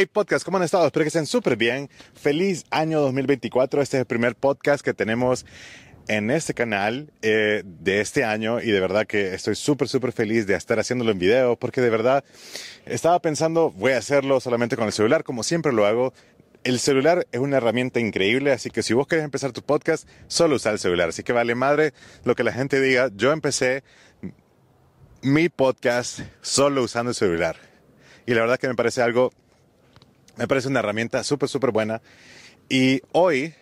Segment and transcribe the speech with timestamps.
[0.00, 0.86] Hey podcast, ¿cómo han estado?
[0.86, 1.90] Espero que estén súper bien.
[2.14, 3.82] Feliz año 2024.
[3.82, 5.44] Este es el primer podcast que tenemos
[6.06, 10.46] en este canal eh, de este año y de verdad que estoy súper, súper feliz
[10.46, 12.22] de estar haciéndolo en video porque de verdad
[12.86, 16.12] estaba pensando, voy a hacerlo solamente con el celular como siempre lo hago.
[16.62, 20.54] El celular es una herramienta increíble, así que si vos querés empezar tu podcast, solo
[20.54, 21.08] usa el celular.
[21.08, 21.92] Así que vale madre
[22.22, 23.10] lo que la gente diga.
[23.16, 23.82] Yo empecé
[25.22, 27.56] mi podcast solo usando el celular.
[28.26, 29.32] Y la verdad que me parece algo,
[30.38, 32.00] me parece una herramienta súper, súper buena.
[32.68, 33.54] Y hoy,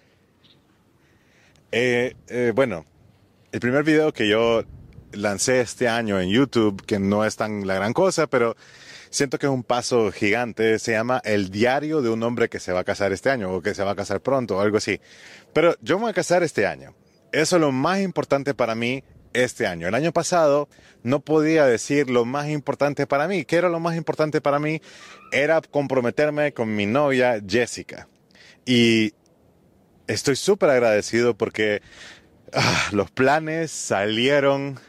[1.73, 2.85] eh, eh, bueno,
[3.51, 4.63] el primer video que yo
[5.13, 8.57] lancé este año en YouTube, que no es tan la gran cosa, pero
[9.09, 12.73] siento que es un paso gigante, se llama El diario de un hombre que se
[12.73, 15.01] va a casar este año o que se va a casar pronto o algo así.
[15.55, 16.95] Pero yo me voy a casar este año.
[17.33, 19.89] Eso es lo más importante para mí este año.
[19.89, 20.69] El año pasado
[21.03, 23.45] no podía decir lo más importante para mí.
[23.45, 24.81] ¿Qué era lo más importante para mí?
[25.33, 28.09] Era comprometerme con mi novia Jessica.
[28.65, 29.15] Y
[30.07, 31.83] estoy súper agradecido porque
[32.53, 34.81] ah, los planes salieron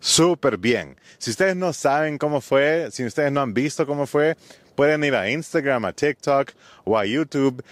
[0.00, 0.96] súper bien.
[1.18, 4.36] Si ustedes no saben cómo fue, si ustedes no han visto cómo fue,
[4.76, 6.52] pueden ir a Instagram, a TikTok
[6.84, 7.64] o a YouTube.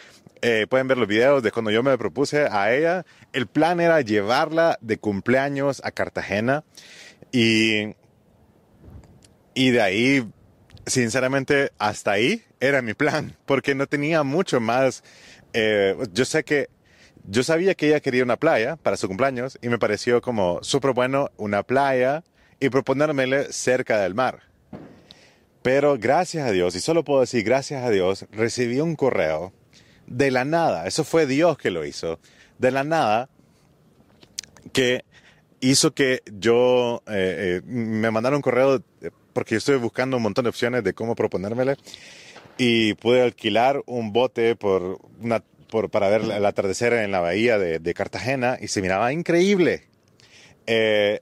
[0.46, 3.06] Eh, pueden ver los videos de cuando yo me propuse a ella.
[3.32, 6.64] El plan era llevarla de cumpleaños a Cartagena
[7.32, 7.94] y,
[9.54, 10.30] y de ahí,
[10.84, 15.02] sinceramente, hasta ahí era mi plan, porque no tenía mucho más.
[15.54, 16.68] Eh, yo sé que
[17.26, 20.92] yo sabía que ella quería una playa para su cumpleaños y me pareció como súper
[20.92, 22.22] bueno una playa
[22.60, 24.42] y proponérmele cerca del mar.
[25.62, 29.54] Pero gracias a Dios, y solo puedo decir gracias a Dios, recibí un correo
[30.06, 32.18] de la nada, eso fue Dios que lo hizo,
[32.58, 33.28] de la nada,
[34.72, 35.04] que
[35.60, 38.82] hizo que yo eh, eh, me mandaron un correo
[39.32, 41.76] porque yo estoy buscando un montón de opciones de cómo proponérmele
[42.58, 45.00] y pude alquilar un bote por
[45.90, 49.88] para ver el atardecer en la bahía de, Cartagena y se miraba increíble.
[50.66, 51.20] Eh,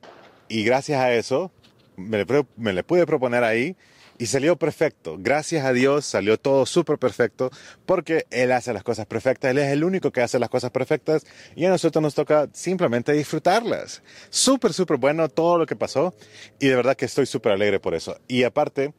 [0.48, 1.50] y gracias a eso
[1.96, 2.26] me le,
[2.56, 3.76] me le pude proponer ahí
[4.18, 5.16] y salió perfecto.
[5.18, 7.50] Gracias a Dios salió todo súper perfecto
[7.86, 9.50] porque Él hace las cosas perfectas.
[9.50, 11.24] Él es el único que hace las cosas perfectas
[11.56, 14.02] y a nosotros nos toca simplemente disfrutarlas.
[14.30, 16.14] Súper, súper bueno todo lo que pasó
[16.58, 18.18] y de verdad que estoy súper alegre por eso.
[18.28, 18.94] Y aparte,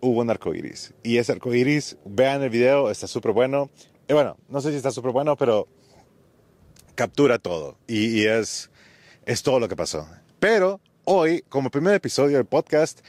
[0.00, 0.94] hubo un arco iris.
[1.02, 3.70] Y ese arco iris, vean el video, está súper bueno.
[4.08, 5.68] Y bueno, no sé si está súper bueno, pero
[6.94, 8.70] captura todo y, y es,
[9.24, 10.08] es todo lo que pasó.
[10.40, 13.00] Pero hoy, como primer episodio del podcast,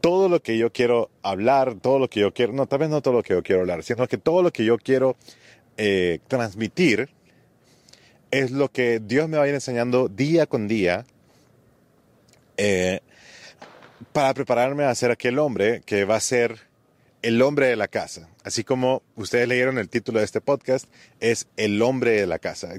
[0.00, 3.02] todo lo que yo quiero hablar, todo lo que yo quiero, no, tal vez no
[3.02, 5.16] todo lo que yo quiero hablar, sino que todo lo que yo quiero
[5.76, 7.08] eh, transmitir
[8.30, 11.04] es lo que Dios me va a ir enseñando día con día
[12.56, 13.00] eh,
[14.12, 16.68] para prepararme a ser aquel hombre que va a ser
[17.22, 18.28] el hombre de la casa.
[18.44, 20.86] Así como ustedes leyeron el título de este podcast,
[21.20, 22.74] es el hombre de la casa.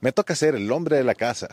[0.00, 1.48] Me toca ser el hombre de la casa.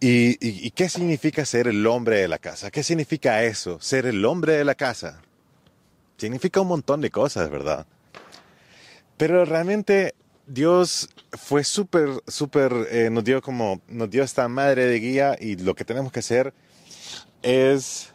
[0.00, 2.70] ¿Y, qué significa ser el hombre de la casa?
[2.70, 5.20] ¿Qué significa eso, ser el hombre de la casa?
[6.16, 7.86] Significa un montón de cosas, ¿verdad?
[9.16, 10.14] Pero realmente
[10.46, 15.56] Dios fue súper, súper, eh, nos dio como, nos dio esta madre de guía y
[15.56, 16.52] lo que tenemos que hacer
[17.42, 18.10] es,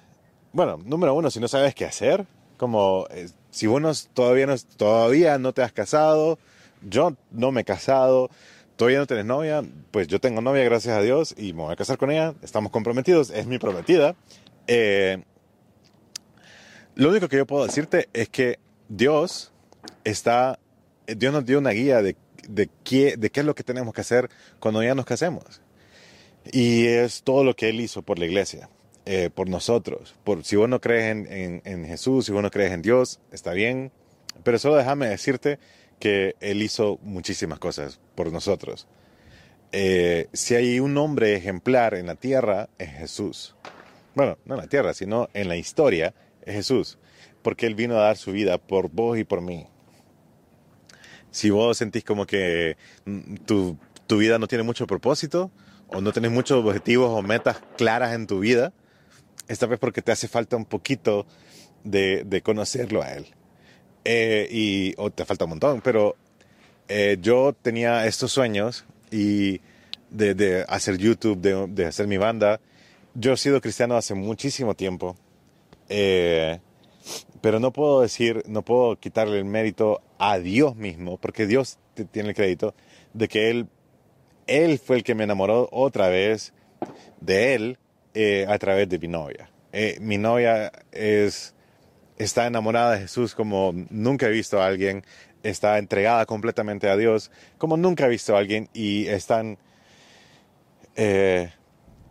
[0.54, 2.26] bueno, número uno, si no sabes qué hacer,
[2.58, 6.38] como eh, si vos todavía, no, todavía no te has casado,
[6.82, 8.30] yo no me he casado,
[8.76, 11.76] todavía no tienes novia, pues yo tengo novia, gracias a Dios, y me voy a
[11.76, 14.16] casar con ella, estamos comprometidos, es mi prometida.
[14.68, 15.24] Eh,
[16.96, 18.60] lo único que yo puedo decirte es que
[18.90, 19.52] Dios
[20.04, 20.60] está,
[21.08, 22.16] Dios nos dio una guía de,
[22.48, 25.62] de, qué, de qué es lo que tenemos que hacer cuando ya nos casemos.
[26.52, 28.70] Y es todo lo que Él hizo por la iglesia,
[29.06, 30.16] eh, por nosotros.
[30.24, 33.20] Por, si vos no crees en, en, en Jesús, si vos no crees en Dios,
[33.32, 33.92] está bien.
[34.44, 35.60] Pero solo déjame decirte
[36.06, 38.86] que Él hizo muchísimas cosas por nosotros.
[39.72, 43.56] Eh, si hay un hombre ejemplar en la tierra, es Jesús.
[44.14, 46.14] Bueno, no en la tierra, sino en la historia,
[46.44, 47.00] es Jesús.
[47.42, 49.66] Porque Él vino a dar su vida por vos y por mí.
[51.32, 53.76] Si vos sentís como que mm, tu,
[54.06, 55.50] tu vida no tiene mucho propósito,
[55.88, 58.74] o no tenés muchos objetivos o metas claras en tu vida,
[59.48, 61.26] esta vez porque te hace falta un poquito
[61.84, 63.35] de, de conocerlo a Él.
[64.08, 66.16] Eh, y te falta un montón, pero
[66.88, 69.62] eh, yo tenía estos sueños y
[70.12, 72.60] de, de hacer YouTube, de, de, hacer mi banda.
[73.16, 75.16] Yo he sido cristiano hace muchísimo tiempo,
[75.90, 76.60] eh,
[77.42, 81.80] pero no puedo decir, no puedo quitarle el mérito a Dios mismo, porque Dios
[82.12, 82.76] tiene el crédito
[83.14, 83.68] de que Él,
[84.46, 86.54] Él fue el que me enamoró otra vez
[87.22, 87.80] de Él
[88.48, 89.50] a través de mi novia.
[90.00, 91.55] mi novia es
[92.18, 95.04] está enamorada de Jesús como nunca he visto a alguien,
[95.44, 99.58] está entregada completamente a Dios como nunca he visto a alguien y es tan,
[100.96, 101.52] eh,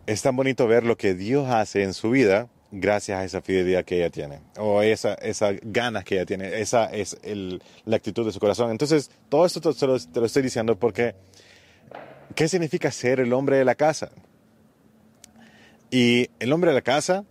[0.05, 3.85] es tan bonito ver lo que Dios hace en su vida gracias a esa fidelidad
[3.85, 8.25] que ella tiene, o esa, esas ganas que ella tiene, esa es el, la actitud
[8.25, 8.71] de su corazón.
[8.71, 11.15] Entonces, todo esto te lo, te lo estoy diciendo porque,
[12.35, 14.11] ¿qué significa ser el hombre de la casa?
[15.89, 17.23] Y el hombre de la casa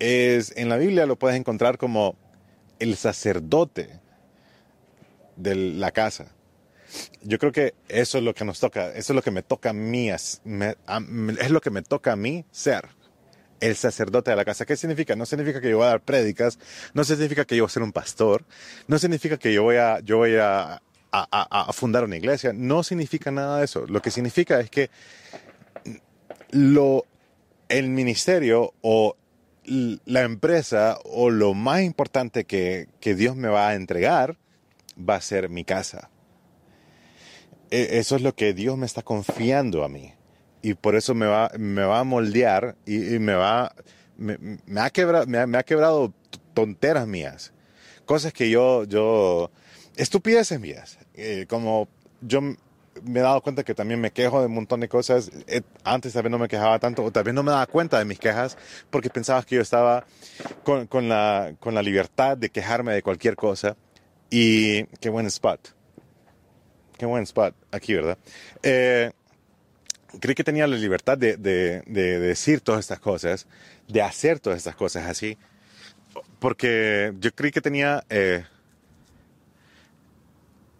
[0.00, 2.16] es, en la Biblia lo puedes encontrar como
[2.80, 4.00] el sacerdote
[5.36, 6.32] de la casa.
[7.22, 9.70] Yo creo que eso es lo que nos toca, eso es lo que me toca
[9.70, 10.40] a mí, es
[11.50, 12.88] lo que me toca a mí ser
[13.60, 14.66] el sacerdote de la casa.
[14.66, 15.14] ¿Qué significa?
[15.14, 16.58] No significa que yo voy a dar prédicas,
[16.94, 18.44] no significa que yo voy a ser un pastor,
[18.88, 20.82] no significa que yo voy a, yo voy a,
[21.12, 23.86] a, fundar una iglesia, no significa nada de eso.
[23.86, 24.90] Lo que significa es que
[26.50, 27.04] lo,
[27.68, 29.16] el ministerio o
[29.64, 34.36] la empresa o lo más importante que, que Dios me va a entregar
[34.96, 36.10] va a ser mi casa.
[37.70, 40.12] E, eso es lo que Dios me está confiando a mí.
[40.62, 43.74] Y por eso me va, me va a moldear y, me va,
[44.16, 46.12] me, ha quebrado, me, ha, quebrado
[46.52, 47.54] tonteras mías,
[48.04, 49.50] cosas que yo, yo,
[49.96, 51.88] estupideces mías, eh, como
[52.20, 52.42] yo
[53.04, 55.30] me he dado cuenta que también me quejo de un montón de cosas.
[55.46, 58.18] Eh, antes también no me quejaba tanto, o también no me daba cuenta de mis
[58.18, 58.56] quejas,
[58.90, 60.04] porque pensaba que yo estaba
[60.64, 63.76] con, con, la, con la libertad de quejarme de cualquier cosa.
[64.30, 65.74] Y qué buen spot.
[66.96, 68.18] Qué buen spot aquí, ¿verdad?
[68.62, 69.10] Eh,
[70.18, 73.46] creí que tenía la libertad de, de, de, decir todas estas cosas,
[73.88, 75.38] de hacer todas estas cosas así,
[76.38, 78.44] porque yo creí que tenía, eh,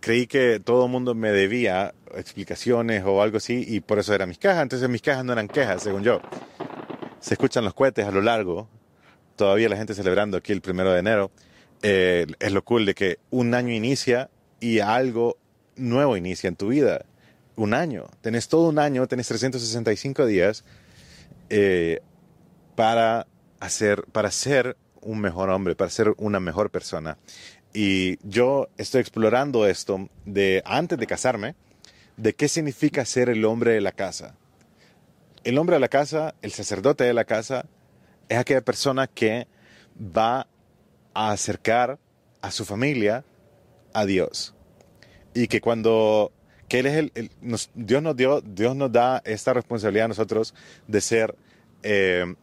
[0.01, 4.29] creí que todo el mundo me debía explicaciones o algo así, y por eso eran
[4.29, 6.21] mis quejas, entonces mis quejas no eran quejas, según yo.
[7.21, 8.69] Se escuchan los cohetes a lo largo,
[9.37, 11.31] todavía la gente celebrando aquí el primero de enero,
[11.83, 14.31] eh, es lo cool de que un año inicia
[14.61, 15.39] y algo
[15.77, 17.05] nuevo inicia en tu vida
[17.57, 18.07] un año.
[18.21, 20.65] Tenés todo un año, tenés 365 días
[21.49, 22.01] eh,
[22.75, 23.27] para,
[23.61, 27.19] hacer, para ser un mejor hombre, para ser una mejor persona.
[27.73, 31.55] Y yo estoy explorando esto de antes de casarme,
[32.21, 34.35] de qué significa ser el hombre de la casa.
[35.43, 37.65] El hombre de la casa, el sacerdote de la casa,
[38.29, 39.47] es aquella persona que
[39.99, 40.47] va
[41.15, 41.99] a acercar
[42.43, 43.25] a su familia
[43.95, 44.55] a Dios.
[45.33, 46.33] Y que cuando
[46.69, 47.31] que Él es el,
[47.75, 50.55] Dios nos dio, Dios nos da esta responsabilidad a nosotros
[50.87, 51.35] de ser,
[51.83, 52.35] eh,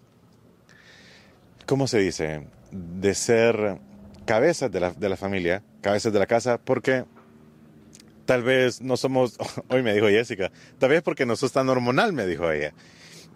[1.68, 2.48] ¿cómo se dice?
[2.72, 3.80] De ser
[4.26, 7.06] cabezas de la, de la familia, cabezas de la casa, porque
[8.28, 9.38] tal vez no somos,
[9.70, 12.74] hoy me dijo Jessica, tal vez porque no sos tan hormonal, me dijo ella.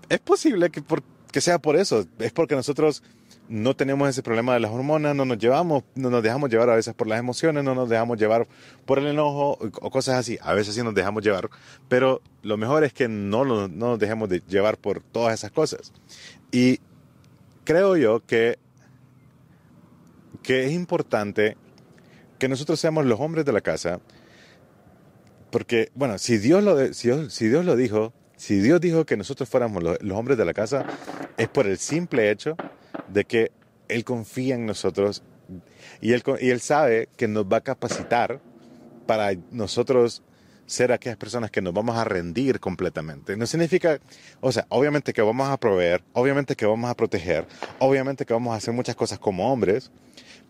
[0.09, 1.01] Es posible que, por,
[1.33, 3.01] sea por eso, es porque nosotros
[3.47, 6.75] no tenemos ese problema de las hormonas, no nos llevamos, no nos dejamos llevar a
[6.75, 8.47] veces por las emociones, no nos dejamos llevar
[8.85, 10.37] por el enojo o cosas así.
[10.41, 11.49] A veces sí nos dejamos llevar,
[11.87, 15.93] pero lo mejor es que no, no nos dejemos de llevar por todas esas cosas.
[16.51, 16.79] Y
[17.63, 18.59] creo yo que,
[20.43, 21.55] que es importante
[22.39, 24.01] que nosotros seamos los hombres de la casa,
[25.51, 29.83] porque, bueno, si Dios lo, si Dios, lo dijo, si Dios dijo que nosotros fuéramos
[29.83, 30.85] los, los hombres de la casa,
[31.37, 32.55] es por el simple hecho
[33.09, 33.51] de que
[33.87, 35.23] Él confía en nosotros
[35.99, 38.41] y él, y él sabe que nos va a capacitar
[39.05, 40.23] para nosotros
[40.65, 43.35] ser aquellas personas que nos vamos a rendir completamente.
[43.35, 43.99] No significa,
[44.39, 47.45] o sea, obviamente que vamos a proveer, obviamente que vamos a proteger,
[47.79, 49.91] obviamente que vamos a hacer muchas cosas como hombres,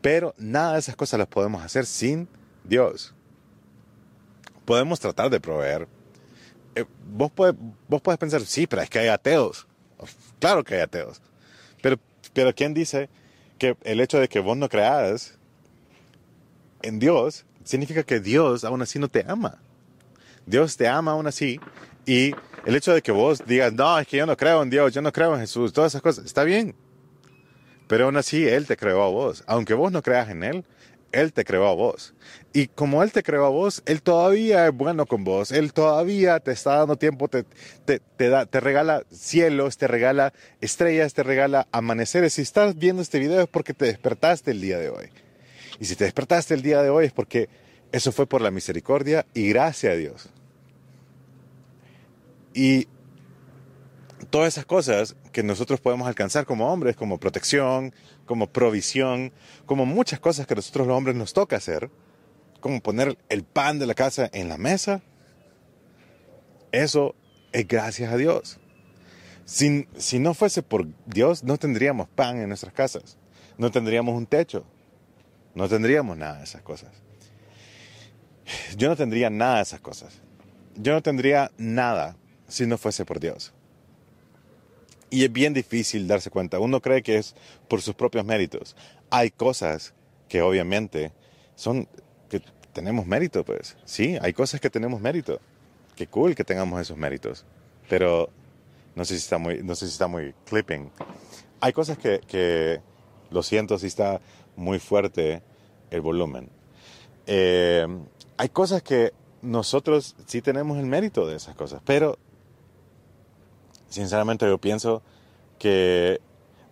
[0.01, 2.27] pero nada de esas cosas las podemos hacer sin
[2.63, 3.15] Dios.
[4.65, 5.87] Podemos tratar de proveer.
[6.75, 7.55] Eh, vos, puedes,
[7.87, 9.67] vos puedes pensar, sí, pero es que hay ateos.
[10.39, 11.21] Claro que hay ateos.
[11.81, 11.97] Pero
[12.33, 13.09] pero ¿quién dice
[13.57, 15.37] que el hecho de que vos no creas
[16.81, 19.59] en Dios significa que Dios aún así no te ama?
[20.45, 21.59] Dios te ama aún así
[22.05, 22.33] y
[22.65, 25.01] el hecho de que vos digas, no, es que yo no creo en Dios, yo
[25.01, 26.75] no creo en Jesús, todas esas cosas, está bien.
[27.87, 29.43] Pero aún así Él te creó a vos.
[29.47, 30.65] Aunque vos no creas en Él,
[31.11, 32.13] él te creó a vos.
[32.53, 35.51] Y como Él te creó a vos, Él todavía es bueno con vos.
[35.51, 37.45] Él todavía te está dando tiempo, te,
[37.85, 42.33] te, da, te regala cielos, te regala estrellas, te regala amaneceres.
[42.33, 45.09] Si estás viendo este video es porque te despertaste el día de hoy.
[45.79, 47.49] Y si te despertaste el día de hoy es porque
[47.91, 50.29] eso fue por la misericordia y gracia a Dios.
[52.53, 52.87] Y
[54.29, 57.93] todas esas cosas que nosotros podemos alcanzar como hombres, como protección,
[58.25, 59.31] como provisión,
[59.65, 61.89] como muchas cosas que nosotros los hombres nos toca hacer,
[62.59, 65.01] como poner el pan de la casa en la mesa,
[66.71, 67.15] eso
[67.51, 68.59] es gracias a Dios.
[69.45, 73.17] Si, no fuese por Dios, no tendríamos pan en nuestras casas,
[73.57, 74.65] no tendríamos un techo,
[75.53, 76.91] No tendríamos nada de esas cosas.
[78.77, 80.21] Yo no tendría nada de esas cosas.
[80.77, 82.15] Yo no tendría nada
[82.47, 83.53] si no fuese por Dios.
[85.11, 86.57] Y es bien difícil darse cuenta.
[86.59, 87.35] Uno cree que es
[87.67, 88.75] por sus propios méritos.
[89.11, 89.93] Hay cosas
[90.27, 91.11] que obviamente
[91.55, 91.87] son
[92.29, 92.41] que
[92.73, 93.77] tenemos mérito, pues.
[93.85, 95.39] Sí, hay cosas que tenemos mérito.
[95.95, 97.45] Qué cool que tengamos esos méritos.
[97.89, 98.29] Pero
[98.95, 100.89] no sé si está muy, no sé si está muy clipping.
[101.59, 102.81] Hay cosas que, que
[103.29, 104.21] lo siento si está
[104.55, 105.43] muy fuerte
[105.89, 106.49] el volumen.
[107.27, 107.85] Eh,
[108.37, 112.17] hay cosas que nosotros sí tenemos el mérito de esas cosas, pero
[113.91, 115.03] sinceramente yo pienso
[115.59, 116.19] que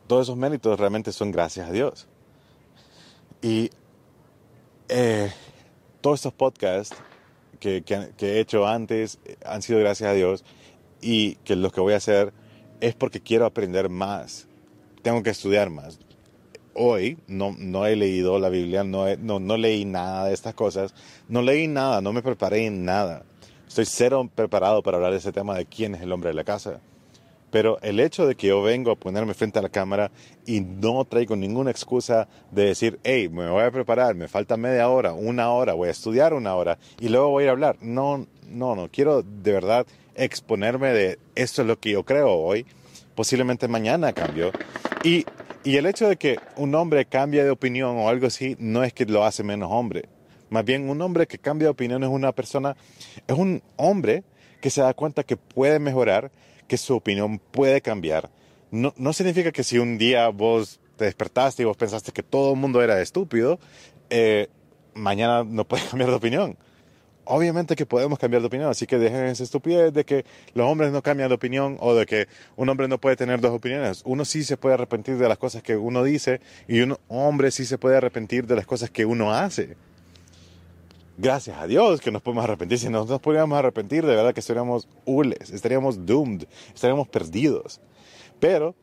[0.08, 2.08] todos esos méritos realmente son gracias a Dios.
[3.42, 3.70] Y
[4.90, 5.32] eh,
[6.02, 6.98] todos estos podcasts
[7.60, 10.44] que, que, he hecho antes han sido gracias a Dios
[11.02, 12.34] y que los que voy a hacer
[12.82, 14.48] es porque quiero aprender más.
[15.04, 16.00] Tengo que estudiar más.
[16.74, 20.94] Hoy no, no he leído la Biblia, no, no, no leí nada de estas cosas,
[21.28, 23.24] no leí nada, no me preparé en nada.
[23.68, 26.44] Estoy cero preparado para hablar de ese tema de quién es el hombre de la
[26.44, 26.80] casa.
[27.52, 30.12] Pero el hecho de que yo vengo a ponerme frente a la cámara
[30.46, 34.90] y no traigo ninguna excusa de decir, hey, me voy a preparar, me falta media
[34.90, 37.78] hora, una hora, voy a estudiar una hora y luego voy a ir a hablar.
[37.82, 38.90] No, no, no.
[38.90, 42.66] Quiero de verdad exponerme de esto es lo que yo creo hoy.
[43.16, 44.52] Posiblemente mañana cambio.
[45.04, 45.26] Y,
[45.64, 48.94] y el hecho de que un hombre cambie de opinión o algo así no es
[48.94, 50.08] que lo hace menos hombre.
[50.50, 52.76] Más bien, un hombre que cambia de opinión es una persona,
[53.28, 54.24] es un hombre
[54.62, 56.32] que se da cuenta que puede mejorar
[56.70, 58.30] que su opinión puede cambiar.
[58.72, 62.54] No, no significa que si un día vos te despertaste y vos pensaste que todo
[62.54, 63.60] el mundo era estúpido,
[64.10, 64.48] eh,
[64.94, 66.58] mañana no puedes cambiar de opinión.
[67.26, 70.92] Obviamente que podemos cambiar de opinión, así que dejen esa estupidez de que los hombres
[70.92, 74.02] no cambian de opinión o de que un hombre no puede tener dos opiniones.
[74.06, 77.66] Uno sí se puede arrepentir de las cosas que uno dice y un hombre sí
[77.66, 79.76] se puede arrepentir de las cosas que uno hace
[81.20, 82.80] gracias a Dios que nos podemos arrepentir.
[82.80, 87.82] Si no nos pudiéramos arrepentir, de verdad que estaríamos hules, estaríamos doomed, estaríamos perdidos.
[88.40, 88.74] Pero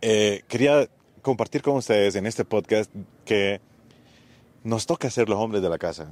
[0.00, 0.88] eh, quería
[1.20, 2.90] compartir con ustedes en este podcast
[3.24, 3.60] que
[4.64, 6.10] nos toca ser los hombres de la casa.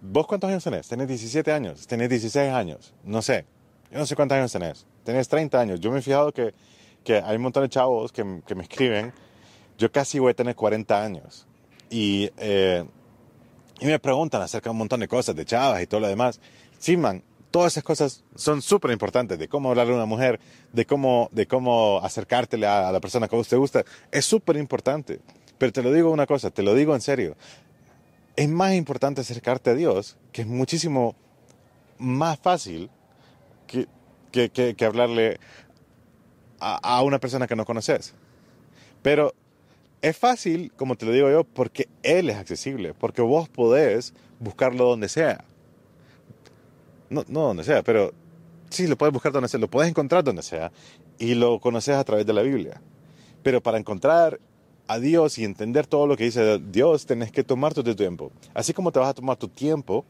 [0.00, 0.88] ¿Vos cuántos años tenés?
[0.88, 1.86] ¿Tenés 17 años?
[1.86, 2.94] ¿Tenés 16 años?
[3.04, 3.44] No sé.
[3.90, 4.86] Yo no sé cuántos años tenés.
[5.04, 5.80] Tenés 30 años.
[5.80, 6.54] Yo me he fijado que,
[7.02, 9.12] que hay un montón de chavos que, que, me escriben.
[9.78, 11.46] Yo casi voy a tener 40 años.
[11.90, 12.84] Y eh,
[13.80, 16.40] y me preguntan acerca de un montón de cosas, de chavas y todo lo demás.
[16.78, 16.96] Sí,
[17.50, 20.40] todas esas cosas son súper importantes, de cómo hablarle a una mujer,
[20.72, 23.84] de cómo, de cómo acercártele a, la persona que a usted gusta.
[24.10, 25.20] Es súper importante.
[25.58, 27.36] Pero te lo digo una cosa, te lo digo en serio.
[28.36, 31.16] Es más importante acercarte a Dios, que es muchísimo
[31.98, 32.90] más fácil
[33.66, 33.88] que,
[34.30, 35.40] que, que, que hablarle
[36.60, 38.14] a, a una persona que no conoces.
[39.02, 39.34] Pero
[40.02, 44.84] es fácil, como te lo digo yo, porque Él es accesible, porque vos podés buscarlo
[44.84, 45.44] donde sea.
[47.10, 48.12] No, no donde sea, pero
[48.70, 50.70] sí, lo puedes buscar donde sea, lo puedes encontrar donde sea
[51.18, 52.80] y lo conoces a través de la Biblia.
[53.42, 54.40] Pero para encontrar
[54.86, 58.30] a Dios y entender todo lo que dice Dios, tenés que tomarte tu tiempo.
[58.54, 60.04] Así como te vas a tomar tu tiempo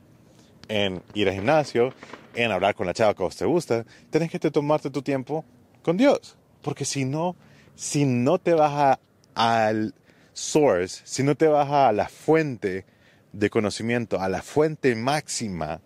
[0.69, 1.93] en ir al gimnasio,
[2.35, 5.45] en hablar con la chava que a vos te gusta, tenés que tomarte tu tiempo
[5.83, 6.37] con Dios.
[6.63, 7.37] Porque si no,
[7.75, 9.01] si no te vas a
[9.39, 9.95] al
[10.33, 12.85] source, si no te vas a la fuente
[13.33, 15.81] de conocimiento, a la fuente máxima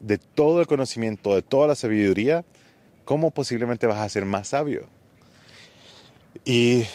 [0.00, 2.44] de todo el conocimiento, de toda la sabiduría,
[3.04, 4.88] ¿cómo posiblemente vas a ser más sabio?
[6.44, 6.86] Y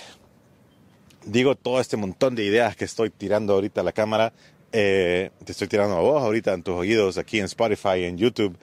[1.25, 4.33] digo todo este montón de ideas que estoy tirando ahorita a la cámara,
[4.73, 8.57] eh, te estoy tirando a vos ahorita en tus oídos aquí en Spotify, en YouTube,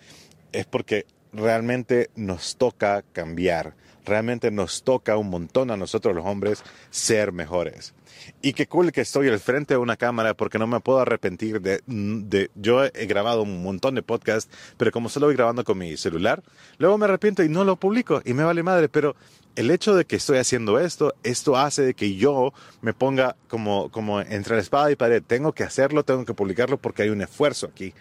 [0.53, 3.73] es porque realmente nos toca cambiar
[4.05, 7.95] realmente nos toca un montón a nosotros los hombres ser mejores.
[8.43, 11.61] Y qué cool que estoy al frente de una cámara porque no me puedo arrepentir
[11.61, 15.79] de, de, yo he grabado un montón de podcasts, pero como solo voy grabando con
[15.79, 16.43] mi celular,
[16.79, 19.17] luego me arrepiento y no lo publico y me vale madre, pero
[19.57, 22.53] el hecho de que estoy haciendo esto, esto hace de que yo
[22.83, 25.23] me ponga como, como entre la espada y pared.
[25.27, 27.93] Tengo que hacerlo, tengo que publicarlo porque hay un esfuerzo aquí.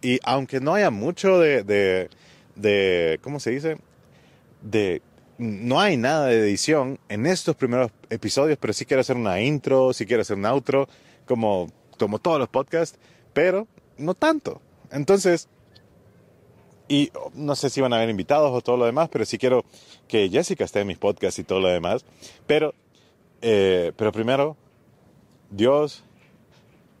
[0.00, 2.08] Y aunque no haya mucho de, de,
[2.54, 3.76] de ¿cómo se dice?
[4.62, 5.02] De
[5.38, 9.92] no hay nada de edición en estos primeros episodios, pero sí quiero hacer una intro,
[9.92, 10.88] sí quiero hacer un outro,
[11.26, 12.98] como, como todos los podcasts,
[13.32, 14.60] pero no tanto.
[14.90, 15.48] Entonces,
[16.88, 19.64] y no sé si van a haber invitados o todo lo demás, pero sí quiero
[20.08, 22.04] que Jessica esté en mis podcasts y todo lo demás.
[22.46, 22.74] Pero,
[23.40, 24.56] eh, pero primero,
[25.50, 26.02] Dios,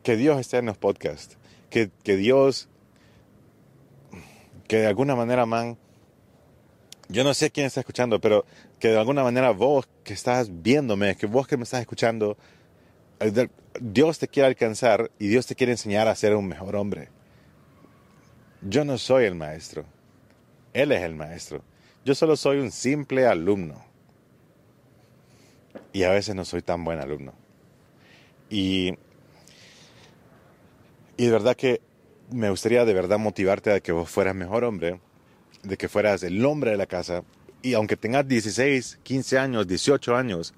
[0.04, 1.38] que Dios esté en los podcasts,
[1.70, 2.68] que, que Dios,
[4.68, 5.76] que de alguna manera, man,
[7.08, 8.44] yo no sé quién está escuchando, pero
[8.78, 12.36] que de alguna manera vos que estás viéndome, que vos que me estás escuchando,
[13.80, 17.08] Dios te quiere alcanzar y Dios te quiere enseñar a ser un mejor hombre.
[18.60, 19.84] Yo no soy el maestro.
[20.74, 21.62] Él es el maestro.
[22.04, 23.84] Yo solo soy un simple alumno.
[25.92, 27.32] Y a veces no soy tan buen alumno.
[28.50, 28.94] Y,
[31.16, 31.80] y de verdad que
[32.30, 35.00] me gustaría de verdad motivarte a que vos fueras mejor hombre,
[35.62, 37.22] de que fueras el hombre de la casa.
[37.62, 40.54] Y aunque tengas 16, 15 años, 18 años,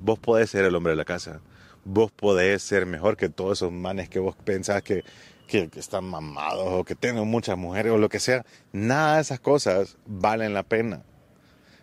[0.00, 1.40] vos podés ser el hombre de la casa.
[1.84, 5.04] Vos podés ser mejor que todos esos manes que vos pensás que,
[5.46, 8.44] que, están mamados o que tienen muchas mujeres o lo que sea.
[8.72, 11.02] Nada de esas cosas valen la pena.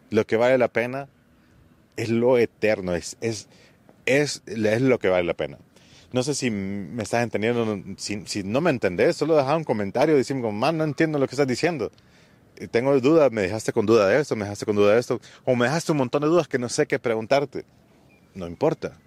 [0.10, 1.08] Lo que vale la pena
[1.98, 3.48] es lo eterno, es, es,
[4.06, 5.58] es, es lo que vale la pena.
[6.12, 10.18] No sé si me estás entendiendo, si, si no me entendés, solo deja un comentario
[10.18, 11.92] diciendo, como, man, no entiendo lo que estás diciendo.
[12.68, 15.56] Tengo dudas, me dejaste con duda de esto, me dejaste con duda de esto, o
[15.56, 17.66] me dejaste un montón de dudas que no sé qué preguntarte.
[18.36, 19.00] No importa.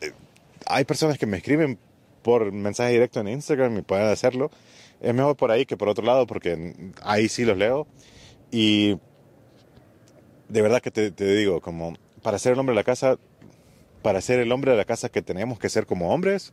[0.00, 0.12] Eh,
[0.66, 1.78] hay personas que me escriben
[2.22, 4.50] por mensaje directo en Instagram y pueden hacerlo.
[5.00, 7.86] Es mejor por ahí que por otro lado porque ahí sí los leo.
[8.50, 8.98] Y
[10.48, 13.18] de verdad que te, te digo, como para ser el hombre de la casa,
[14.02, 16.52] para ser el hombre de la casa que tenemos que ser como hombres,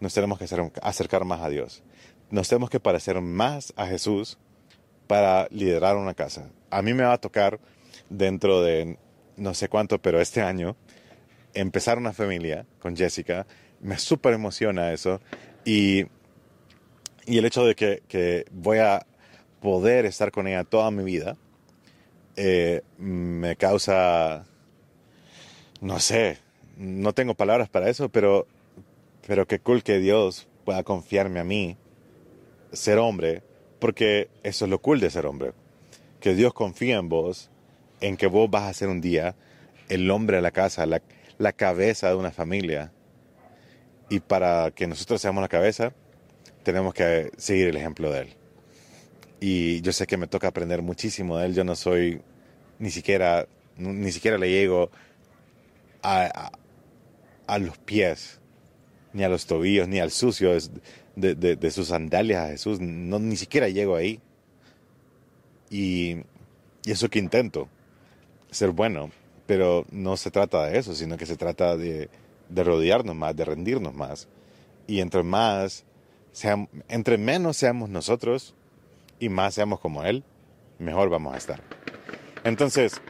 [0.00, 0.46] nos tenemos que
[0.82, 1.82] acercar más a Dios.
[2.30, 4.38] Nos tenemos que parecer más a Jesús
[5.06, 6.50] para liderar una casa.
[6.70, 7.60] A mí me va a tocar
[8.10, 8.98] dentro de
[9.36, 10.76] no sé cuánto, pero este año,
[11.54, 13.46] empezar una familia con Jessica.
[13.80, 15.20] Me súper emociona eso.
[15.64, 16.06] Y,
[17.26, 19.06] y, el hecho de que, que, voy a
[19.60, 21.36] poder estar con ella toda mi vida
[22.36, 24.44] eh, me causa,
[25.80, 26.38] no sé,
[26.76, 28.46] no tengo palabras para eso, pero,
[29.26, 31.76] pero qué cool que Dios pueda confiarme a mí,
[32.76, 33.42] ser hombre,
[33.78, 35.52] porque eso es lo cool de ser hombre.
[36.20, 37.50] Que Dios confía en vos,
[38.00, 39.34] en que vos vas a ser un día
[39.88, 42.92] el hombre de la casa, la, cabeza de una familia.
[44.08, 45.92] Y para que nosotros seamos la cabeza,
[46.62, 48.28] tenemos que seguir el ejemplo de Él.
[49.40, 51.54] Y yo sé que me toca aprender muchísimo de Él.
[51.54, 52.22] Yo no soy
[52.78, 54.90] ni siquiera, ni siquiera le llego
[56.02, 56.50] a,
[57.46, 58.40] a los pies,
[59.12, 60.52] ni a los tobillos, ni al sucio
[61.16, 62.80] de, de, de, sus sandalias a Jesús.
[62.80, 64.20] No, ni siquiera llego ahí.
[65.70, 66.18] Y,
[66.84, 67.68] y, eso que intento,
[68.50, 69.10] ser bueno.
[69.46, 72.08] Pero no se trata de eso, sino que se trata de,
[72.48, 74.28] de rodearnos más, de rendirnos más.
[74.86, 75.84] Y entre más,
[76.32, 78.54] seamos, entre menos seamos nosotros
[79.18, 80.24] y más seamos como Él,
[80.78, 81.62] mejor vamos a estar.
[82.44, 83.00] Entonces,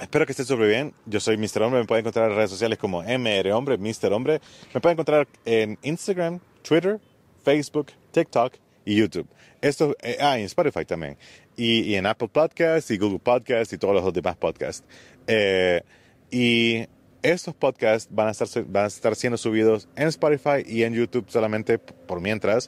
[0.00, 0.92] Espero que estés súper bien.
[1.06, 1.62] Yo soy Mr.
[1.62, 1.80] Hombre.
[1.80, 4.12] Me pueden encontrar en redes sociales como MR Hombre, Mr.
[4.12, 4.40] Hombre.
[4.74, 7.00] Me pueden encontrar en Instagram, Twitter,
[7.46, 8.54] Facebook, TikTok
[8.84, 9.28] y YouTube.
[9.60, 11.16] Esto, eh, ah, en Spotify también.
[11.56, 14.84] Y, en Apple Podcasts y Google Podcasts y todos los demás podcasts.
[15.28, 15.80] Eh,
[16.28, 16.86] y
[17.22, 21.26] estos podcasts van a, estar, van a estar siendo subidos en Spotify y en YouTube
[21.28, 22.66] solamente por mientras.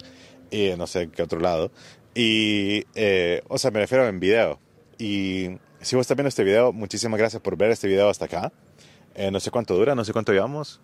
[0.53, 1.73] Y no sé qué otro lado.
[2.14, 4.61] Y, eh, o sea, me refiero en video.
[4.97, 8.53] Y si vos estás viendo este video, muchísimas gracias por ver este video hasta acá.
[9.17, 10.81] Eh, no sé cuánto dura, no sé cuánto llevamos.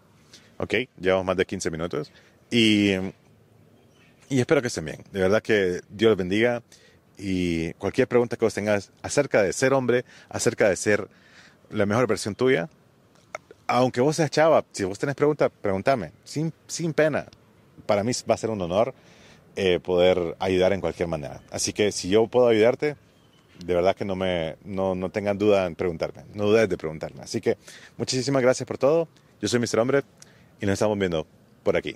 [0.59, 2.11] Ok, llevamos más de 15 minutos.
[2.50, 2.94] Y,
[4.28, 5.04] y espero que estén bien.
[5.12, 6.62] De verdad que Dios los bendiga.
[7.16, 11.08] Y cualquier pregunta que vos tengas acerca de ser hombre, acerca de ser
[11.70, 12.68] la mejor versión tuya,
[13.66, 17.26] aunque vos seas chava, si vos tenés preguntas, pregúntame, sin, sin pena.
[17.87, 18.94] Para mí va a ser un honor
[19.56, 21.40] eh, poder ayudar en cualquier manera.
[21.50, 22.96] Así que si yo puedo ayudarte,
[23.64, 27.22] de verdad que no, me, no, no tengan duda en preguntarme, no dudes de preguntarme.
[27.22, 27.56] Así que
[27.96, 29.08] muchísimas gracias por todo.
[29.40, 29.78] Yo soy Mr.
[29.78, 30.02] Hombre
[30.60, 31.26] y nos estamos viendo
[31.62, 31.92] por aquí.